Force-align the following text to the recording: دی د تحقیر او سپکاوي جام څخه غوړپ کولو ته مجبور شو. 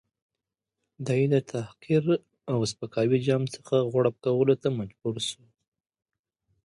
دی 1.07 1.21
د 1.33 1.35
تحقیر 1.51 2.03
او 2.51 2.59
سپکاوي 2.71 3.19
جام 3.27 3.43
څخه 3.55 3.75
غوړپ 3.91 4.15
کولو 4.25 4.55
ته 4.61 4.69
مجبور 4.79 5.15
شو. 5.29 5.43